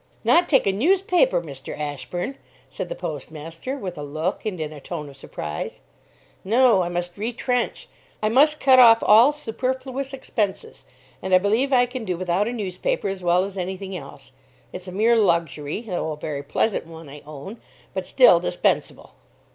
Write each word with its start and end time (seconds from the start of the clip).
"Not 0.23 0.49
take 0.49 0.65
a 0.65 0.71
newspaper, 0.73 1.43
Mr. 1.43 1.77
Ashburn!" 1.77 2.35
said 2.71 2.89
the 2.89 2.95
postmaster, 2.95 3.77
with 3.77 3.99
a 3.99 4.03
look 4.03 4.47
and 4.47 4.59
in 4.59 4.73
a 4.73 4.79
tone 4.81 5.07
of 5.09 5.15
surprise. 5.15 5.81
"No. 6.43 6.81
I 6.81 6.89
must 6.89 7.19
retrench. 7.19 7.87
I 8.19 8.27
must 8.27 8.59
cut 8.59 8.79
off 8.79 9.03
all 9.03 9.31
superfluous 9.31 10.11
expenses. 10.11 10.85
And 11.21 11.35
I 11.35 11.37
believe 11.37 11.71
I 11.71 11.85
can 11.85 12.03
do 12.03 12.17
without 12.17 12.47
a 12.47 12.51
newspaper 12.51 13.09
as 13.09 13.21
well 13.21 13.43
as 13.43 13.59
any 13.59 13.77
thing 13.77 13.95
else. 13.95 14.31
It's 14.73 14.87
a 14.87 14.91
mere 14.91 15.15
luxury; 15.15 15.81
though 15.81 16.13
a 16.13 16.17
very 16.17 16.41
pleasant 16.41 16.87
one, 16.87 17.07
I 17.07 17.21
own, 17.27 17.61
but 17.93 18.07
still 18.07 18.39
dispensable." 18.39 19.13